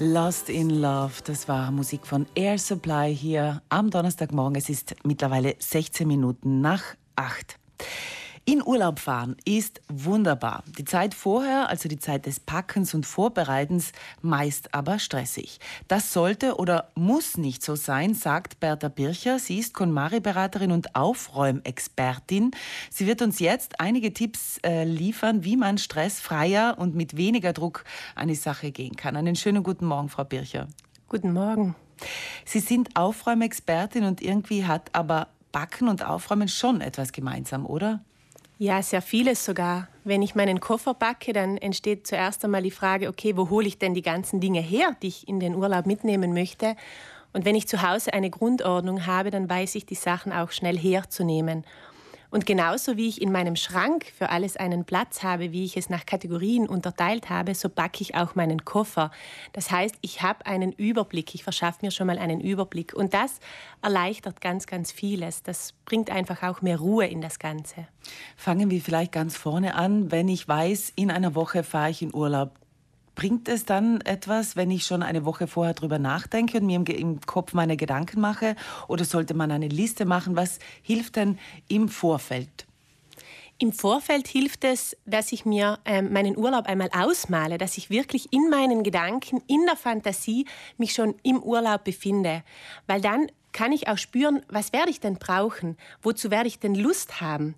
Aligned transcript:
Lost 0.00 0.48
in 0.48 0.70
Love, 0.70 1.22
das 1.24 1.48
war 1.48 1.70
Musik 1.70 2.06
von 2.06 2.26
Air 2.34 2.58
Supply 2.58 3.14
hier 3.14 3.62
am 3.68 3.90
Donnerstagmorgen. 3.90 4.56
Es 4.56 4.68
ist 4.68 4.94
mittlerweile 5.04 5.54
16 5.58 6.08
Minuten 6.08 6.60
nach 6.60 6.82
8. 7.16 7.58
In 8.44 8.60
Urlaub 8.60 8.98
fahren 8.98 9.36
ist 9.44 9.80
wunderbar. 9.88 10.64
Die 10.76 10.84
Zeit 10.84 11.14
vorher, 11.14 11.68
also 11.68 11.88
die 11.88 12.00
Zeit 12.00 12.26
des 12.26 12.40
Packens 12.40 12.92
und 12.92 13.06
Vorbereitens, 13.06 13.92
meist 14.20 14.74
aber 14.74 14.98
stressig. 14.98 15.60
Das 15.86 16.12
sollte 16.12 16.56
oder 16.56 16.90
muss 16.96 17.36
nicht 17.36 17.62
so 17.62 17.76
sein, 17.76 18.14
sagt 18.14 18.58
Bertha 18.58 18.88
Bircher. 18.88 19.38
Sie 19.38 19.60
ist 19.60 19.74
KonMari-Beraterin 19.74 20.72
und 20.72 20.96
Aufräumexpertin. 20.96 22.50
Sie 22.90 23.06
wird 23.06 23.22
uns 23.22 23.38
jetzt 23.38 23.78
einige 23.78 24.12
Tipps 24.12 24.58
äh, 24.64 24.82
liefern, 24.82 25.44
wie 25.44 25.56
man 25.56 25.78
stressfreier 25.78 26.74
und 26.78 26.96
mit 26.96 27.16
weniger 27.16 27.52
Druck 27.52 27.84
an 28.16 28.26
die 28.26 28.34
Sache 28.34 28.72
gehen 28.72 28.96
kann. 28.96 29.14
Einen 29.14 29.36
schönen 29.36 29.62
guten 29.62 29.86
Morgen, 29.86 30.08
Frau 30.08 30.24
Bircher. 30.24 30.66
Guten 31.06 31.32
Morgen. 31.32 31.76
Sie 32.44 32.58
sind 32.58 32.96
Aufräumexpertin 32.96 34.02
und 34.02 34.20
irgendwie 34.20 34.66
hat 34.66 34.90
aber 34.94 35.28
Backen 35.52 35.86
und 35.86 36.04
Aufräumen 36.04 36.48
schon 36.48 36.80
etwas 36.80 37.12
gemeinsam, 37.12 37.66
oder? 37.66 38.00
Ja, 38.62 38.80
sehr 38.80 39.02
vieles 39.02 39.44
sogar. 39.44 39.88
Wenn 40.04 40.22
ich 40.22 40.36
meinen 40.36 40.60
Koffer 40.60 40.94
backe, 40.94 41.32
dann 41.32 41.56
entsteht 41.56 42.06
zuerst 42.06 42.44
einmal 42.44 42.62
die 42.62 42.70
Frage, 42.70 43.08
okay, 43.08 43.36
wo 43.36 43.50
hole 43.50 43.66
ich 43.66 43.78
denn 43.78 43.92
die 43.92 44.02
ganzen 44.02 44.38
Dinge 44.38 44.60
her, 44.60 44.94
die 45.02 45.08
ich 45.08 45.26
in 45.26 45.40
den 45.40 45.56
Urlaub 45.56 45.84
mitnehmen 45.84 46.32
möchte? 46.32 46.76
Und 47.32 47.44
wenn 47.44 47.56
ich 47.56 47.66
zu 47.66 47.82
Hause 47.82 48.12
eine 48.12 48.30
Grundordnung 48.30 49.04
habe, 49.04 49.32
dann 49.32 49.50
weiß 49.50 49.74
ich, 49.74 49.84
die 49.84 49.96
Sachen 49.96 50.32
auch 50.32 50.52
schnell 50.52 50.78
herzunehmen. 50.78 51.64
Und 52.32 52.46
genauso 52.46 52.96
wie 52.96 53.08
ich 53.08 53.20
in 53.20 53.30
meinem 53.30 53.56
Schrank 53.56 54.06
für 54.16 54.30
alles 54.30 54.56
einen 54.56 54.86
Platz 54.86 55.22
habe, 55.22 55.52
wie 55.52 55.66
ich 55.66 55.76
es 55.76 55.90
nach 55.90 56.06
Kategorien 56.06 56.66
unterteilt 56.66 57.28
habe, 57.28 57.54
so 57.54 57.68
backe 57.68 58.00
ich 58.00 58.14
auch 58.14 58.34
meinen 58.34 58.64
Koffer. 58.64 59.10
Das 59.52 59.70
heißt, 59.70 59.96
ich 60.00 60.22
habe 60.22 60.46
einen 60.46 60.72
Überblick, 60.72 61.34
ich 61.34 61.44
verschaffe 61.44 61.80
mir 61.82 61.90
schon 61.90 62.06
mal 62.06 62.18
einen 62.18 62.40
Überblick. 62.40 62.94
Und 62.94 63.12
das 63.12 63.38
erleichtert 63.82 64.40
ganz, 64.40 64.66
ganz 64.66 64.92
vieles. 64.92 65.42
Das 65.42 65.74
bringt 65.84 66.08
einfach 66.08 66.42
auch 66.42 66.62
mehr 66.62 66.78
Ruhe 66.78 67.06
in 67.06 67.20
das 67.20 67.38
Ganze. 67.38 67.86
Fangen 68.38 68.70
wir 68.70 68.80
vielleicht 68.80 69.12
ganz 69.12 69.36
vorne 69.36 69.74
an. 69.74 70.10
Wenn 70.10 70.28
ich 70.28 70.48
weiß, 70.48 70.94
in 70.96 71.10
einer 71.10 71.34
Woche 71.34 71.62
fahre 71.62 71.90
ich 71.90 72.00
in 72.00 72.14
Urlaub, 72.14 72.61
Bringt 73.14 73.48
es 73.48 73.66
dann 73.66 74.00
etwas, 74.00 74.56
wenn 74.56 74.70
ich 74.70 74.86
schon 74.86 75.02
eine 75.02 75.24
Woche 75.24 75.46
vorher 75.46 75.74
drüber 75.74 75.98
nachdenke 75.98 76.58
und 76.58 76.66
mir 76.66 76.76
im, 76.76 76.84
im, 76.86 77.20
Kopf 77.20 77.52
meine 77.52 77.76
Gedanken 77.76 78.20
mache? 78.20 78.56
Oder 78.88 79.04
sollte 79.04 79.34
man 79.34 79.50
eine 79.50 79.68
Liste 79.68 80.06
machen? 80.06 80.34
Was 80.34 80.58
hilft 80.82 81.16
denn 81.16 81.38
im 81.68 81.88
Vorfeld? 81.88 82.66
Im 83.58 83.72
Vorfeld 83.72 84.26
hilft 84.26 84.64
es, 84.64 84.96
dass 85.04 85.30
ich 85.30 85.44
mir 85.44 85.78
äh, 85.84 86.02
meinen 86.02 86.36
Urlaub 86.36 86.66
einmal 86.66 86.88
ausmale, 86.92 87.58
dass 87.58 87.78
ich 87.78 87.90
wirklich 87.90 88.32
in 88.32 88.50
meinen 88.50 88.82
Gedanken, 88.82 89.40
in 89.46 89.64
der 89.66 89.76
Fantasie 89.76 90.46
mich 90.78 90.94
schon 90.94 91.14
im 91.22 91.40
Urlaub 91.40 91.84
befinde. 91.84 92.42
Weil 92.86 93.00
dann 93.00 93.28
kann 93.52 93.70
ich 93.70 93.86
auch 93.88 93.98
spüren, 93.98 94.42
was 94.48 94.72
werde 94.72 94.90
ich 94.90 95.00
denn 95.00 95.16
brauchen? 95.16 95.76
Wozu 96.00 96.30
werde 96.30 96.48
ich 96.48 96.58
denn 96.58 96.74
Lust 96.74 97.20
haben? 97.20 97.54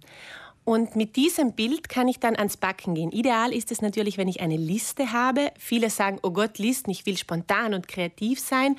Und 0.64 0.96
mit 0.96 1.16
diesem 1.16 1.52
Bild 1.52 1.90
kann 1.90 2.08
ich 2.08 2.20
dann 2.20 2.36
ans 2.36 2.56
Backen 2.56 2.94
gehen. 2.94 3.12
Ideal 3.12 3.52
ist 3.52 3.70
es 3.70 3.82
natürlich, 3.82 4.16
wenn 4.16 4.28
ich 4.28 4.40
eine 4.40 4.56
Liste 4.56 5.12
habe. 5.12 5.52
Viele 5.58 5.90
sagen, 5.90 6.18
oh 6.22 6.30
Gott, 6.30 6.56
Listen, 6.58 6.90
ich 6.90 7.04
will 7.04 7.18
spontan 7.18 7.74
und 7.74 7.86
kreativ 7.86 8.40
sein. 8.40 8.76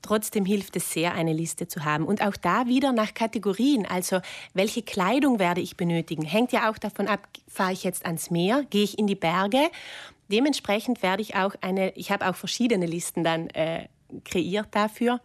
Trotzdem 0.00 0.44
hilft 0.44 0.76
es 0.76 0.92
sehr, 0.92 1.14
eine 1.14 1.32
Liste 1.32 1.66
zu 1.66 1.84
haben. 1.84 2.06
Und 2.06 2.22
auch 2.22 2.36
da 2.36 2.66
wieder 2.66 2.92
nach 2.92 3.14
Kategorien. 3.14 3.84
Also, 3.84 4.20
welche 4.52 4.82
Kleidung 4.82 5.40
werde 5.40 5.60
ich 5.60 5.76
benötigen? 5.76 6.22
Hängt 6.22 6.52
ja 6.52 6.70
auch 6.70 6.78
davon 6.78 7.08
ab, 7.08 7.26
fahre 7.48 7.72
ich 7.72 7.82
jetzt 7.82 8.06
ans 8.06 8.30
Meer, 8.30 8.64
gehe 8.70 8.84
ich 8.84 8.96
in 8.96 9.08
die 9.08 9.16
Berge. 9.16 9.70
Dementsprechend 10.30 11.02
werde 11.02 11.22
ich 11.22 11.34
auch 11.34 11.54
eine, 11.60 11.90
ich 11.96 12.12
habe 12.12 12.28
auch 12.28 12.36
verschiedene 12.36 12.86
Listen 12.86 13.24
dann 13.24 13.48
äh, 13.50 13.88
kreiert 14.24 14.68
dafür. 14.70 15.20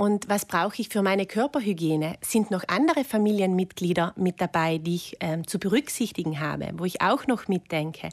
Und 0.00 0.30
was 0.30 0.46
brauche 0.46 0.80
ich 0.80 0.88
für 0.88 1.02
meine 1.02 1.26
Körperhygiene? 1.26 2.14
Sind 2.22 2.50
noch 2.50 2.64
andere 2.68 3.04
Familienmitglieder 3.04 4.14
mit 4.16 4.40
dabei, 4.40 4.78
die 4.78 4.94
ich 4.94 5.18
ähm, 5.20 5.46
zu 5.46 5.58
berücksichtigen 5.58 6.40
habe, 6.40 6.70
wo 6.78 6.86
ich 6.86 7.02
auch 7.02 7.26
noch 7.26 7.48
mitdenke? 7.48 8.08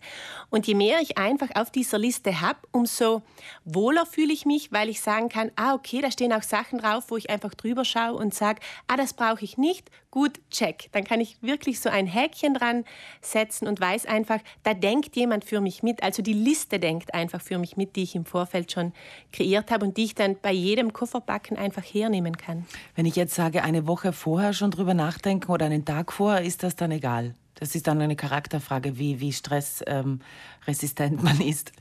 Und 0.50 0.68
je 0.68 0.76
mehr 0.76 1.00
ich 1.02 1.18
einfach 1.18 1.48
auf 1.56 1.72
dieser 1.72 1.98
Liste 1.98 2.42
habe, 2.42 2.60
umso 2.74 3.22
wohler 3.64 4.06
fühle 4.06 4.34
ich 4.34 4.46
mich, 4.46 4.74
weil 4.74 4.90
ich 4.90 5.00
sagen 5.00 5.30
kann, 5.30 5.50
ah 5.56 5.76
okay, 5.76 6.02
da 6.02 6.12
stehen 6.12 6.34
auch 6.34 6.44
Sachen 6.44 6.80
drauf, 6.80 7.06
wo 7.08 7.16
ich 7.16 7.30
einfach 7.30 7.54
drüber 7.54 7.86
schaue 7.86 8.18
und 8.18 8.34
sage, 8.34 8.60
ah 8.88 8.98
das 8.98 9.14
brauche 9.14 9.46
ich 9.46 9.58
nicht, 9.58 9.90
gut, 10.18 10.40
check. 10.50 10.90
Dann 10.94 11.04
kann 11.04 11.22
ich 11.22 11.38
wirklich 11.44 11.80
so 11.80 11.90
ein 11.90 12.08
Häkchen 12.08 12.56
dran 12.56 12.86
setzen 13.22 13.68
und 13.68 13.80
weiß 13.80 14.08
einfach, 14.08 14.40
da 14.64 14.74
denkt 14.74 15.16
jemand 15.16 15.46
für 15.46 15.62
mich 15.62 15.84
mit. 15.84 16.02
Also 16.02 16.24
die 16.24 16.34
Liste 16.34 16.80
denkt 16.80 17.14
einfach 17.14 17.40
für 17.40 17.60
mich 17.60 17.78
mit, 17.78 17.96
die 17.96 18.02
ich 18.02 18.16
im 18.16 18.26
Vorfeld 18.26 18.72
schon 18.72 18.94
kreiert 19.32 19.70
habe 19.70 19.86
und 19.86 19.96
die 19.96 20.06
ich 20.06 20.16
dann 20.16 20.36
bei 20.42 20.52
jedem 20.52 20.92
Kofferbacken 20.92 21.56
einfach 21.56 21.84
hernehmen 21.84 22.36
kann. 22.36 22.66
Wenn 22.96 23.06
ich 23.06 23.16
jetzt 23.16 23.36
sage, 23.36 23.62
eine 23.62 23.86
Woche 23.86 24.12
vorher 24.12 24.54
schon 24.54 24.72
drüber 24.72 24.96
nachdenken 24.96 25.52
oder 25.52 25.68
einen 25.68 25.86
Tag 25.86 26.12
vorher, 26.12 26.44
ist 26.44 26.64
das 26.64 26.76
dann 26.76 26.90
egal? 26.90 27.36
Das 27.54 27.76
ist 27.76 27.86
dann 27.86 28.02
eine 28.02 28.16
Charakterfrage, 28.16 28.98
wie, 28.98 29.20
wie 29.20 29.32
stressresistent 29.32 31.22
man 31.22 31.40
ist. 31.42 31.74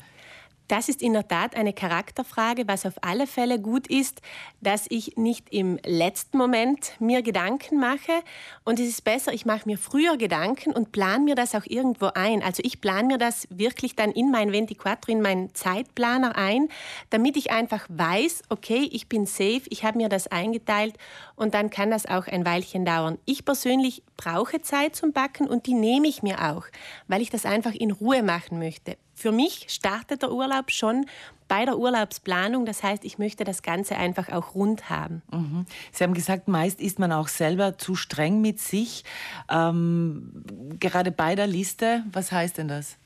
Das 0.68 0.88
ist 0.88 1.00
in 1.00 1.12
der 1.12 1.28
Tat 1.28 1.54
eine 1.54 1.72
Charakterfrage. 1.72 2.66
Was 2.66 2.86
auf 2.86 2.94
alle 3.02 3.26
Fälle 3.28 3.60
gut 3.60 3.86
ist, 3.86 4.20
dass 4.60 4.86
ich 4.88 5.16
nicht 5.16 5.52
im 5.52 5.78
letzten 5.84 6.38
Moment 6.38 6.92
mir 6.98 7.22
Gedanken 7.22 7.78
mache. 7.78 8.22
Und 8.64 8.80
es 8.80 8.88
ist 8.88 9.04
besser, 9.04 9.32
ich 9.32 9.46
mache 9.46 9.66
mir 9.66 9.78
früher 9.78 10.16
Gedanken 10.16 10.72
und 10.72 10.90
plane 10.90 11.24
mir 11.24 11.34
das 11.36 11.54
auch 11.54 11.66
irgendwo 11.66 12.10
ein. 12.14 12.42
Also 12.42 12.62
ich 12.64 12.80
plane 12.80 13.06
mir 13.06 13.18
das 13.18 13.46
wirklich 13.50 13.94
dann 13.94 14.10
in 14.10 14.30
mein 14.32 14.50
24, 14.50 15.08
in 15.08 15.22
meinen 15.22 15.54
Zeitplaner 15.54 16.36
ein, 16.36 16.68
damit 17.10 17.36
ich 17.36 17.52
einfach 17.52 17.86
weiß, 17.88 18.42
okay, 18.48 18.88
ich 18.90 19.08
bin 19.08 19.26
safe, 19.26 19.62
ich 19.70 19.84
habe 19.84 19.98
mir 19.98 20.08
das 20.08 20.26
eingeteilt 20.26 20.96
und 21.36 21.54
dann 21.54 21.70
kann 21.70 21.90
das 21.90 22.06
auch 22.06 22.26
ein 22.26 22.44
Weilchen 22.44 22.84
dauern. 22.84 23.18
Ich 23.24 23.44
persönlich 23.44 24.02
brauche 24.16 24.62
Zeit 24.62 24.96
zum 24.96 25.12
Backen 25.12 25.46
und 25.46 25.66
die 25.66 25.74
nehme 25.74 26.08
ich 26.08 26.22
mir 26.22 26.52
auch, 26.52 26.64
weil 27.06 27.22
ich 27.22 27.30
das 27.30 27.46
einfach 27.46 27.72
in 27.72 27.92
Ruhe 27.92 28.22
machen 28.22 28.58
möchte. 28.58 28.96
Für 29.16 29.32
mich 29.32 29.64
startet 29.68 30.20
der 30.20 30.30
Urlaub 30.30 30.70
schon 30.70 31.06
bei 31.48 31.64
der 31.64 31.78
Urlaubsplanung. 31.78 32.66
Das 32.66 32.82
heißt, 32.82 33.02
ich 33.02 33.16
möchte 33.18 33.44
das 33.44 33.62
Ganze 33.62 33.96
einfach 33.96 34.28
auch 34.28 34.54
rund 34.54 34.90
haben. 34.90 35.22
Mhm. 35.32 35.64
Sie 35.90 36.04
haben 36.04 36.12
gesagt, 36.12 36.48
meist 36.48 36.80
ist 36.80 36.98
man 36.98 37.12
auch 37.12 37.28
selber 37.28 37.78
zu 37.78 37.94
streng 37.94 38.42
mit 38.42 38.60
sich. 38.60 39.04
Ähm, 39.50 40.44
gerade 40.78 41.12
bei 41.12 41.34
der 41.34 41.46
Liste, 41.46 42.04
was 42.12 42.30
heißt 42.30 42.58
denn 42.58 42.68
das? 42.68 42.98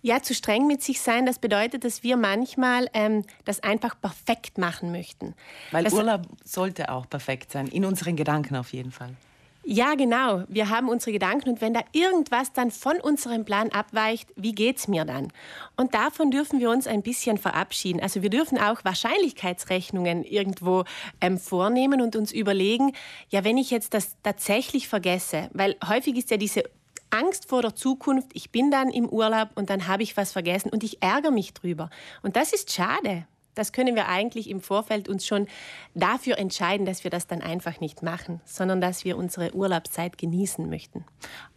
Ja, 0.00 0.22
zu 0.22 0.32
streng 0.32 0.66
mit 0.66 0.82
sich 0.82 1.02
sein, 1.02 1.26
das 1.26 1.38
bedeutet, 1.38 1.84
dass 1.84 2.02
wir 2.02 2.16
manchmal 2.16 2.88
ähm, 2.94 3.22
das 3.44 3.62
einfach 3.62 4.00
perfekt 4.00 4.56
machen 4.56 4.90
möchten. 4.90 5.34
Weil 5.70 5.84
das 5.84 5.92
Urlaub 5.92 6.22
sollte 6.42 6.90
auch 6.90 7.06
perfekt 7.10 7.52
sein, 7.52 7.66
in 7.66 7.84
unseren 7.84 8.16
Gedanken 8.16 8.56
auf 8.56 8.72
jeden 8.72 8.92
Fall. 8.92 9.14
Ja, 9.62 9.94
genau. 9.94 10.44
Wir 10.48 10.70
haben 10.70 10.88
unsere 10.88 11.12
Gedanken 11.12 11.50
und 11.50 11.60
wenn 11.60 11.74
da 11.74 11.82
irgendwas 11.92 12.52
dann 12.52 12.70
von 12.70 12.98
unserem 12.98 13.44
Plan 13.44 13.68
abweicht, 13.70 14.30
wie 14.34 14.52
geht's 14.52 14.88
mir 14.88 15.04
dann? 15.04 15.32
Und 15.76 15.94
davon 15.94 16.30
dürfen 16.30 16.60
wir 16.60 16.70
uns 16.70 16.86
ein 16.86 17.02
bisschen 17.02 17.36
verabschieden. 17.36 18.00
Also 18.00 18.22
wir 18.22 18.30
dürfen 18.30 18.58
auch 18.58 18.84
Wahrscheinlichkeitsrechnungen 18.84 20.24
irgendwo 20.24 20.84
ähm, 21.20 21.38
vornehmen 21.38 22.00
und 22.00 22.16
uns 22.16 22.32
überlegen, 22.32 22.92
ja, 23.28 23.44
wenn 23.44 23.58
ich 23.58 23.70
jetzt 23.70 23.92
das 23.92 24.16
tatsächlich 24.22 24.88
vergesse, 24.88 25.50
weil 25.52 25.76
häufig 25.86 26.16
ist 26.16 26.30
ja 26.30 26.38
diese 26.38 26.64
Angst 27.10 27.48
vor 27.48 27.60
der 27.60 27.74
Zukunft, 27.74 28.30
ich 28.32 28.50
bin 28.50 28.70
dann 28.70 28.88
im 28.88 29.08
Urlaub 29.08 29.50
und 29.56 29.68
dann 29.68 29.88
habe 29.88 30.02
ich 30.02 30.16
was 30.16 30.32
vergessen 30.32 30.70
und 30.70 30.82
ich 30.84 31.02
ärgere 31.02 31.32
mich 31.32 31.52
drüber. 31.52 31.90
Und 32.22 32.36
das 32.36 32.52
ist 32.52 32.72
schade 32.72 33.26
das 33.54 33.72
können 33.72 33.94
wir 33.94 34.08
eigentlich 34.08 34.48
im 34.48 34.60
Vorfeld 34.60 35.08
uns 35.08 35.26
schon 35.26 35.46
dafür 35.94 36.38
entscheiden, 36.38 36.86
dass 36.86 37.04
wir 37.04 37.10
das 37.10 37.26
dann 37.26 37.42
einfach 37.42 37.80
nicht 37.80 38.02
machen, 38.02 38.40
sondern 38.44 38.80
dass 38.80 39.04
wir 39.04 39.16
unsere 39.16 39.54
Urlaubszeit 39.54 40.18
genießen 40.18 40.68
möchten. 40.68 41.04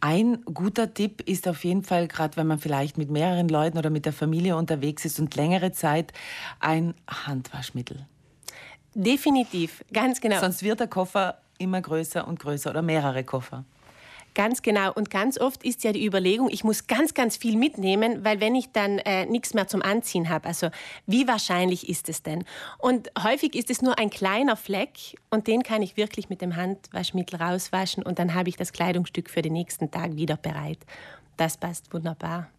Ein 0.02 0.44
guter 0.46 0.94
Tipp 0.94 1.22
ist 1.28 1.48
auf 1.48 1.64
jeden 1.64 1.84
Fall, 1.84 2.08
gerade 2.08 2.38
wenn 2.38 2.48
man 2.48 2.60
vielleicht 2.60 2.98
mit 2.98 3.10
mehreren 3.10 3.48
Leuten 3.48 3.78
oder 3.78 3.90
mit 3.90 4.06
der 4.06 4.14
Familie 4.14 4.56
unterwegs 4.56 5.06
ist 5.06 5.20
und 5.20 5.36
längere 5.36 5.72
Zeit, 5.72 6.14
ein 6.60 6.94
Handwaschmittel. 7.08 8.06
Definitiv, 8.96 9.84
ganz 9.92 10.22
genau. 10.22 10.40
Sonst 10.40 10.62
wird 10.64 10.80
der 10.80 10.88
Koffer 10.88 11.40
immer 11.58 11.82
größer 11.82 12.28
und 12.28 12.40
größer 12.40 12.70
oder 12.70 12.82
mehrere 12.82 13.24
Koffer. 13.24 13.66
Ganz 14.34 14.62
genau. 14.64 14.92
Und 14.94 15.10
ganz 15.10 15.40
oft 15.40 15.64
ist 15.64 15.84
ja 15.84 15.92
die 15.92 16.06
Überlegung, 16.06 16.50
ich 16.50 16.64
muss 16.64 16.88
ganz, 16.88 17.14
ganz 17.14 17.38
viel 17.38 17.56
mitnehmen, 17.56 18.24
weil 18.24 18.40
wenn 18.40 18.56
ich 18.56 18.72
dann 18.72 18.98
äh, 19.00 19.26
nichts 19.26 19.54
mehr 19.54 19.68
zum 19.68 19.82
Anziehen 19.82 20.30
habe, 20.30 20.48
also 20.48 20.70
wie 21.06 21.28
wahrscheinlich 21.28 21.88
ist 21.88 22.10
es 22.10 22.24
denn? 22.24 22.44
Und 22.80 23.12
häufig 23.22 23.56
ist 23.56 23.70
es 23.70 23.82
nur 23.82 24.00
ein 24.00 24.10
kleiner 24.10 24.56
Fleck 24.56 25.20
und 25.30 25.48
den 25.48 25.62
kann 25.62 25.82
ich 25.82 25.98
wirklich 25.98 26.30
mit 26.30 26.42
dem 26.42 26.56
Handwaschmittel 26.56 27.42
rauswaschen 27.42 28.04
und 28.04 28.18
dann 28.18 28.34
habe 28.34 28.50
ich 28.50 28.56
das 28.56 28.74
Kleidungsstück 28.74 29.30
für 29.30 29.42
den 29.42 29.54
nächsten 29.54 29.92
Tag 29.92 30.16
wieder 30.16 30.38
bereit. 30.38 30.80
Das 31.38 31.58
passt 31.58 31.94
wunderbar. 31.94 32.50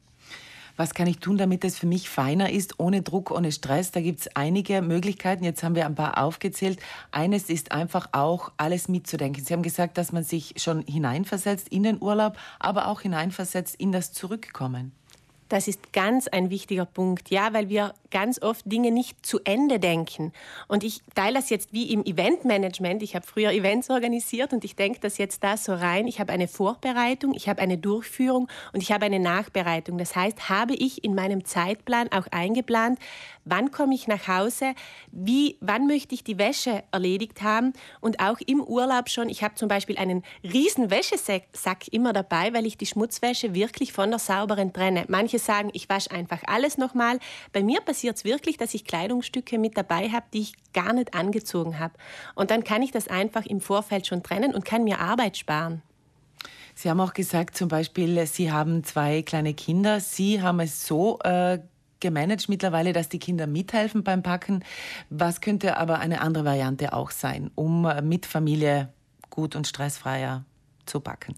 Was 0.77 0.93
kann 0.93 1.07
ich 1.07 1.19
tun, 1.19 1.39
damit 1.39 1.65
es 1.65 1.79
für 1.79 1.87
mich 1.87 2.11
feiner 2.11 2.51
ist, 2.51 2.81
ohne 2.81 3.03
Druck, 3.03 3.31
ohne 3.31 3.53
Stress? 3.53 3.93
Da 3.93 4.01
gibt 4.01 4.21
es 4.21 4.37
einige 4.37 4.83
Möglichkeiten. 4.83 5.45
Jetzt 5.45 5.63
haben 5.63 5.77
wir 5.77 5.87
ein 5.87 5.95
paar 5.95 6.19
aufgezählt. 6.19 6.81
Eines 7.13 7.49
ist 7.49 7.71
einfach 7.71 8.09
auch, 8.11 8.51
alles 8.57 8.89
mitzudenken. 8.89 9.45
Sie 9.45 9.53
haben 9.53 9.63
gesagt, 9.63 9.99
dass 9.99 10.11
man 10.11 10.25
sich 10.25 10.55
schon 10.57 10.83
hineinversetzt 10.83 11.69
in 11.69 11.85
den 11.85 12.03
Urlaub, 12.03 12.37
aber 12.59 12.89
auch 12.89 13.03
hineinversetzt 13.03 13.77
in 13.77 13.93
das 13.93 14.13
Zurückkommen. 14.13 14.93
Das 15.55 15.69
ist 15.69 15.93
ganz 15.93 16.27
ein 16.27 16.51
wichtiger 16.51 16.85
Punkt, 16.85 17.31
ja, 17.31 17.53
weil 17.53 17.69
wir 17.69 17.95
ganz 18.11 18.43
oft 18.43 18.65
Dinge 18.69 18.91
nicht 18.91 19.25
zu 19.25 19.39
Ende 19.45 19.79
denken. 19.79 20.33
Und 20.67 20.83
ich 20.83 21.01
teile 21.15 21.35
das 21.35 21.49
jetzt 21.49 21.73
wie 21.73 21.93
im 21.93 22.05
Eventmanagement. 22.05 23.05
Ich 23.05 23.15
habe 23.15 23.25
früher 23.25 23.53
Events 23.53 23.89
organisiert 23.89 24.53
und 24.53 24.65
ich 24.65 24.75
denke 24.75 24.99
das 24.99 25.17
jetzt 25.17 25.45
da 25.45 25.57
so 25.57 25.73
rein. 25.73 26.09
Ich 26.09 26.19
habe 26.19 26.33
eine 26.33 26.49
Vorbereitung, 26.49 27.35
ich 27.35 27.49
habe 27.49 27.63
eine 27.63 27.79
Durchführung 27.79 28.49
und 28.73 28.83
ich 28.83 28.91
habe 28.91 29.05
eine 29.05 29.21
Nachbereitung. 29.21 29.97
Das 29.97 30.17
heißt, 30.17 30.49
habe 30.49 30.75
ich 30.75 31.05
in 31.05 31.15
meinem 31.15 31.45
Zeitplan 31.45 32.11
auch 32.11 32.27
eingeplant, 32.33 32.99
wann 33.45 33.71
komme 33.71 33.95
ich 33.95 34.07
nach 34.07 34.29
Hause, 34.29 34.75
wie, 35.11 35.57
wann 35.61 35.87
möchte 35.87 36.15
ich 36.15 36.25
die 36.25 36.39
Wäsche 36.39 36.83
erledigt 36.91 37.43
haben 37.43 37.73
und 38.01 38.21
auch 38.21 38.39
im 38.47 38.63
Urlaub 38.63 39.09
schon. 39.09 39.29
Ich 39.29 39.43
habe 39.43 39.55
zum 39.55 39.69
Beispiel 39.69 39.99
einen 39.99 40.23
riesen 40.43 40.91
Wäschesack 40.91 41.89
immer 41.91 42.13
dabei, 42.13 42.53
weil 42.53 42.67
ich 42.67 42.77
die 42.77 42.87
Schmutzwäsche 42.87 43.55
wirklich 43.55 43.93
von 43.93 44.11
der 44.11 44.19
sauberen 44.19 44.73
trenne. 44.73 45.05
Manche 45.09 45.39
sagen, 45.39 45.71
ich 45.73 45.89
wasche 45.89 46.11
einfach 46.11 46.43
alles 46.47 46.79
nochmal. 46.79 47.19
Bei 47.53 47.63
mir 47.63 47.81
passiert 47.81 48.17
es 48.17 48.25
wirklich, 48.25 48.57
dass 48.57 48.75
ich 48.75 48.85
Kleidungsstücke 48.85 49.59
mit 49.59 49.77
dabei 49.77 50.11
habe, 50.11 50.27
die 50.33 50.41
ich 50.41 50.55
gar 50.73 50.93
nicht 50.93 51.15
angezogen 51.15 51.79
habe. 51.79 51.95
Und 52.35 52.51
dann 52.51 52.65
kann 52.65 52.83
ich 52.83 52.91
das 52.91 53.09
einfach 53.09 53.47
im 53.47 53.61
Vorfeld 53.61 54.07
schon 54.07 54.23
trennen 54.23 54.55
und 54.55 54.65
kann 54.65 54.85
mir 54.85 55.01
Arbeit 55.01 55.37
sparen. 55.37 55.83
Sie 56.75 56.91
haben 56.91 57.01
auch 57.01 57.15
gesagt, 57.15 57.57
zum 57.57 57.69
Beispiel, 57.69 58.27
Sie 58.27 58.51
haben 58.51 58.83
zwei 58.83 59.23
kleine 59.23 59.55
Kinder. 59.55 60.01
Sie 60.01 60.43
haben 60.43 60.59
es 60.59 60.87
so 60.87 61.21
äh, 61.21 61.61
gemanagt 62.05 62.51
mittlerweile, 62.51 62.93
dass 62.93 63.09
die 63.09 63.19
Kinder 63.19 63.47
mithelfen 63.47 64.05
beim 64.05 64.23
Packen. 64.23 64.63
Was 65.09 65.41
könnte 65.41 65.79
aber 65.79 66.01
eine 66.01 66.21
andere 66.21 66.45
Variante 66.45 66.93
auch 66.93 67.11
sein, 67.11 67.51
um 67.55 67.87
äh, 67.87 68.03
mit 68.03 68.27
Familie 68.27 68.93
gut 69.31 69.57
und 69.57 69.67
stressfreier 69.67 70.45
zu 70.85 71.01
backen? 71.01 71.35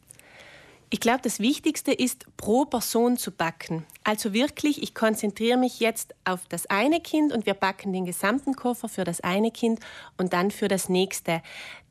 Ich 0.91 0.99
glaube, 0.99 1.21
das 1.23 1.39
Wichtigste 1.39 1.93
ist, 1.93 2.27
pro 2.37 2.65
Person 2.65 3.17
zu 3.17 3.31
backen. 3.31 3.85
Also 4.03 4.33
wirklich, 4.33 4.83
ich 4.83 4.95
konzentriere 4.95 5.57
mich 5.57 5.79
jetzt 5.79 6.15
auf 6.25 6.47
das 6.49 6.67
eine 6.67 7.01
Kind 7.01 7.33
und 7.33 7.47
wir 7.47 7.55
backen 7.55 7.93
den 7.93 8.05
gesamten 8.05 8.55
Koffer 8.55 8.89
für 8.89 9.05
das 9.05 9.21
eine 9.21 9.53
Kind 9.53 9.79
und 10.17 10.33
dann 10.33 10.51
für 10.51 10.67
das 10.67 10.89
nächste. 10.89 11.43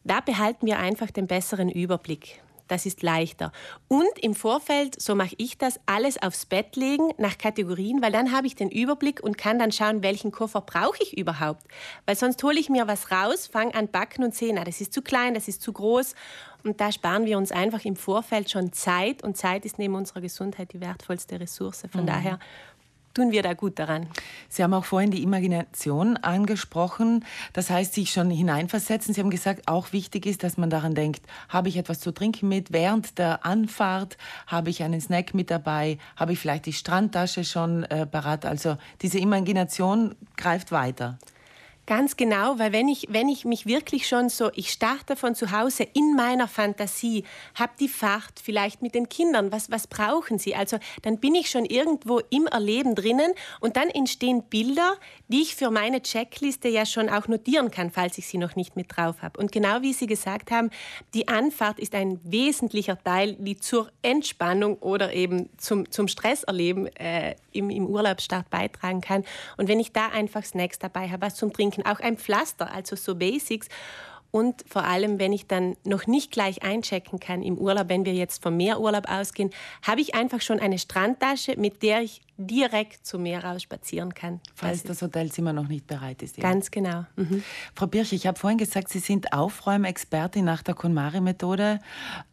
Da 0.04 0.19
behalten 0.19 0.66
wir 0.66 0.80
einfach 0.80 1.12
den 1.12 1.28
besseren 1.28 1.69
Überblick 1.69 2.42
das 2.67 2.85
ist 2.85 3.03
leichter. 3.03 3.51
Und 3.88 4.19
im 4.21 4.35
Vorfeld, 4.35 5.01
so 5.01 5.15
mache 5.15 5.35
ich 5.38 5.57
das, 5.57 5.79
alles 5.85 6.21
aufs 6.21 6.45
Bett 6.45 6.75
legen 6.75 7.12
nach 7.17 7.38
Kategorien, 7.38 8.01
weil 8.01 8.12
dann 8.12 8.31
habe 8.31 8.47
ich 8.47 8.56
den 8.56 8.69
Überblick 8.69 9.21
und 9.21 9.38
kann 9.38 9.59
dann 9.59 9.71
schauen, 9.71 10.03
welchen 10.03 10.31
Koffer 10.31 10.62
brauche 10.62 11.01
ich 11.01 11.17
überhaupt. 11.17 11.63
Weil 12.06 12.15
sonst 12.15 12.41
hole 12.44 12.59
ich 12.59 12.69
mir 12.69 12.88
was 12.88 13.12
raus, 13.12 13.47
fange 13.47 13.75
an 13.75 13.88
backen 13.88 14.23
und 14.23 14.35
sehe, 14.35 14.53
na, 14.53 14.63
das 14.63 14.81
ist 14.81 14.94
zu 14.94 15.01
klein, 15.01 15.33
das 15.33 15.47
ist 15.47 15.62
zu 15.62 15.73
groß. 15.73 16.15
Und 16.63 16.81
da 16.81 16.91
sparen 16.91 17.25
wir 17.25 17.38
uns 17.38 17.51
einfach 17.51 17.85
im 17.85 17.95
Vorfeld 17.95 18.50
schon 18.50 18.73
Zeit. 18.73 19.23
Und 19.23 19.38
Zeit 19.38 19.65
ist 19.65 19.77
neben 19.77 19.94
unserer 19.94 20.21
Gesundheit 20.21 20.73
die 20.73 20.81
wertvollste 20.81 21.39
Ressource. 21.39 21.83
Von 21.91 22.01
mhm. 22.01 22.07
daher 22.07 22.39
tun 23.15 23.31
wir 23.31 23.41
da 23.41 23.53
gut 23.53 23.79
daran. 23.79 24.07
Sie 24.50 24.62
haben 24.62 24.73
auch 24.75 24.85
vorhin 24.85 25.09
die 25.09 25.23
Imagination 25.23 26.17
angesprochen, 26.17 27.25
das 27.53 27.71
heißt 27.71 27.95
sich 27.95 28.12
schon 28.12 28.29
hineinversetzen. 28.29 29.13
Sie 29.13 29.21
haben 29.21 29.31
gesagt, 29.31 29.67
auch 29.67 29.91
wichtig 29.94 30.27
ist, 30.27 30.44
dass 30.44 30.57
man 30.57 30.69
daran 30.69 30.94
denkt, 30.94 31.23
habe 31.50 31.69
ich 31.69 31.77
etwas 31.77 32.00
zu 32.00 32.12
trinken 32.12 32.47
mit 32.47 32.71
während 32.71 33.17
der 33.17 33.45
Anfahrt, 33.45 34.17
habe 34.45 34.69
ich 34.69 34.83
einen 34.83 35.01
Snack 35.01 35.33
mit 35.33 35.50
dabei, 35.50 35.97
habe 36.15 36.33
ich 36.33 36.39
vielleicht 36.39 36.67
die 36.67 36.73
Strandtasche 36.73 37.44
schon 37.44 37.83
äh, 37.85 38.06
parat. 38.06 38.45
Also 38.45 38.77
diese 39.01 39.18
Imagination 39.18 40.13
greift 40.35 40.71
weiter. 40.71 41.18
Ganz 41.87 42.17
genau, 42.17 42.57
weil 42.57 42.71
wenn 42.71 42.87
ich, 42.87 43.05
wenn 43.11 43.29
ich 43.29 43.45
mich 43.45 43.67
wirklich 43.67 44.07
schon 44.07 44.29
so, 44.29 44.49
ich 44.55 44.71
starte 44.71 45.15
von 45.15 45.35
zu 45.35 45.51
Hause 45.51 45.83
in 45.93 46.15
meiner 46.15 46.47
Fantasie, 46.47 47.23
habe 47.53 47.73
die 47.79 47.87
Fahrt 47.87 48.39
vielleicht 48.41 48.81
mit 48.81 48.95
den 48.95 49.07
Kindern, 49.07 49.51
was, 49.51 49.69
was 49.69 49.85
brauchen 49.85 50.39
sie? 50.39 50.55
Also 50.55 50.79
dann 51.03 51.19
bin 51.19 51.35
ich 51.35 51.51
schon 51.51 51.63
irgendwo 51.63 52.21
im 52.31 52.47
Erleben 52.47 52.95
drinnen 52.95 53.31
und 53.59 53.77
dann 53.77 53.89
entstehen 53.89 54.41
Bilder, 54.49 54.95
die 55.27 55.43
ich 55.43 55.55
für 55.55 55.69
meine 55.69 56.01
Checkliste 56.01 56.69
ja 56.69 56.87
schon 56.87 57.07
auch 57.07 57.27
notieren 57.27 57.69
kann, 57.69 57.91
falls 57.91 58.17
ich 58.17 58.25
sie 58.25 58.39
noch 58.39 58.55
nicht 58.55 58.75
mit 58.75 58.87
drauf 58.89 59.21
habe. 59.21 59.39
Und 59.39 59.51
genau 59.51 59.83
wie 59.83 59.93
Sie 59.93 60.07
gesagt 60.07 60.49
haben, 60.49 60.71
die 61.13 61.27
Anfahrt 61.27 61.77
ist 61.77 61.93
ein 61.93 62.19
wesentlicher 62.23 62.97
Teil, 63.03 63.33
die 63.33 63.59
zur 63.59 63.91
Entspannung 64.01 64.77
oder 64.77 65.13
eben 65.13 65.49
zum, 65.57 65.91
zum 65.91 66.07
Stresserleben 66.07 66.87
äh, 66.95 67.35
im, 67.51 67.69
im 67.69 67.85
Urlaubsstart 67.85 68.49
beitragen 68.49 69.01
kann. 69.01 69.23
Und 69.57 69.67
wenn 69.67 69.79
ich 69.79 69.91
da 69.91 70.07
einfach 70.07 70.43
Snacks 70.43 70.79
dabei 70.79 71.09
habe, 71.09 71.21
was 71.21 71.35
zum 71.35 71.53
Trinken, 71.53 71.75
auch 71.83 72.00
ein 72.00 72.18
Pflaster, 72.18 72.72
also 72.72 72.95
so 72.95 73.16
Basics. 73.16 73.68
Und 74.36 74.66
vor 74.68 74.83
allem, 74.83 75.18
wenn 75.18 75.31
ich 75.31 75.48
dann 75.48 75.77
noch 75.86 76.07
nicht 76.07 76.30
gleich 76.30 76.62
einchecken 76.62 77.22
kann 77.22 77.42
im 77.42 77.57
Urlaub, 77.57 77.88
wenn 77.88 78.04
wir 78.04 78.13
jetzt 78.13 78.44
vom 78.44 78.57
Meerurlaub 78.57 79.10
ausgehen, 79.10 79.50
habe 79.81 80.01
ich 80.01 80.13
einfach 80.13 80.42
schon 80.42 80.60
eine 80.60 80.77
Strandtasche, 80.77 81.56
mit 81.57 81.81
der 81.83 82.01
ich 82.01 82.22
direkt 82.38 83.07
zum 83.07 83.24
Meer 83.24 83.45
raus 83.45 83.63
spazieren 83.63 84.13
kann. 84.13 84.42
Falls 84.54 84.83
das, 84.83 85.01
Hotelzimmer 85.01 85.54
noch 85.54 85.69
nicht 85.69 85.88
bereit 85.88 86.22
ist. 86.22 86.38
Eben. 86.38 86.42
Ganz 86.42 86.69
genau. 86.69 87.06
Mhm. 87.16 87.45
Frau 87.75 87.88
Birch, 87.88 88.12
ich 88.12 88.28
habe 88.28 88.38
vorhin 88.38 88.57
gesagt, 88.57 88.89
Sie 88.89 89.00
sind 89.00 89.31
Aufräumexpertin 89.31 90.44
nach 90.44 90.63
der 90.63 90.74
KonMari-Methode. 90.74 91.80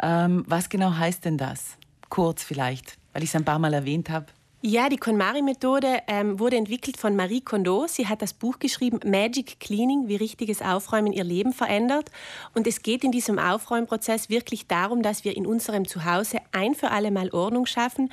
Ähm, 0.03 0.43
was 0.49 0.69
genau 0.69 0.97
heißt 0.97 1.25
denn 1.25 1.39
das? 1.39 1.77
Kurz 2.09 2.43
vielleicht, 2.43 2.97
weil 3.13 3.23
ich 3.23 3.29
es 3.29 3.37
ein 3.37 3.45
paar 3.45 3.61
Mal 3.61 3.75
erwähnt 3.75 4.11
habe. 4.11 4.27
Ja, 4.65 4.89
die 4.89 4.97
KonMari-Methode 4.97 6.03
ähm, 6.07 6.39
wurde 6.39 6.57
entwickelt 6.57 6.97
von 6.97 7.17
Marie 7.17 7.41
Kondo. 7.41 7.87
Sie 7.89 8.07
hat 8.07 8.23
das 8.23 8.33
Buch 8.33 8.61
geschrieben 8.61 9.01
Magic 9.05 9.59
Cleaning, 9.59 10.07
wie 10.07 10.15
richtiges 10.15 10.63
Aufräumen 10.63 11.13
ihr 11.13 11.25
Leben 11.25 11.53
verändert. 11.53 12.13
Und 12.55 12.69
es 12.69 12.81
geht 12.81 13.03
in 13.03 13.11
diesem 13.11 13.41
Aufräumprozess 13.41 14.29
wirklich 14.29 14.69
darum, 14.69 15.03
dass 15.03 15.25
wir 15.25 15.37
in 15.37 15.49
unserem 15.49 15.89
Zuhause 15.89 16.39
ein 16.53 16.77
für 16.77 16.93
alle 16.93 17.11
Mal 17.11 17.31
Ordnung 17.31 17.67
schaffen. 17.67 18.13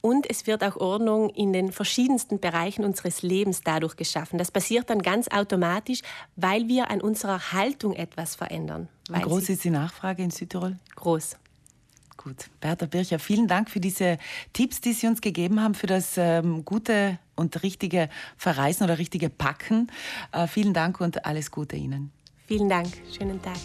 Und 0.00 0.28
es 0.28 0.48
wird 0.48 0.64
auch 0.64 0.76
Ordnung 0.78 1.30
in 1.30 1.52
den 1.52 1.70
verschiedensten 1.70 2.40
Bereichen 2.40 2.84
unseres 2.84 3.22
Lebens 3.22 3.60
dadurch 3.62 3.94
geschaffen. 3.94 4.36
Das 4.36 4.50
passiert 4.50 4.90
dann 4.90 5.00
ganz 5.00 5.28
automatisch, 5.28 6.00
weil 6.34 6.66
wir 6.66 6.90
an 6.90 7.02
unserer 7.02 7.52
Haltung 7.52 7.92
etwas 7.94 8.34
verändern. 8.34 8.88
Wie 9.08 9.20
groß 9.20 9.48
ist 9.48 9.62
die 9.62 9.70
Nachfrage 9.70 10.24
in 10.24 10.30
Südtirol? 10.30 10.76
Groß. 10.96 11.36
Gut, 12.24 12.48
Bertha 12.58 12.86
Bircher, 12.86 13.18
vielen 13.18 13.48
Dank 13.48 13.68
für 13.68 13.80
diese 13.80 14.16
Tipps, 14.54 14.80
die 14.80 14.94
Sie 14.94 15.06
uns 15.06 15.20
gegeben 15.20 15.60
haben, 15.60 15.74
für 15.74 15.86
das 15.86 16.16
ähm, 16.16 16.64
gute 16.64 17.18
und 17.36 17.62
richtige 17.62 18.08
Verreisen 18.38 18.84
oder 18.84 18.96
richtige 18.96 19.28
Packen. 19.28 19.88
Äh, 20.32 20.46
vielen 20.46 20.72
Dank 20.72 21.02
und 21.02 21.26
alles 21.26 21.50
Gute 21.50 21.76
Ihnen. 21.76 22.12
Vielen 22.46 22.70
Dank, 22.70 22.88
schönen 23.14 23.42
Tag. 23.42 23.58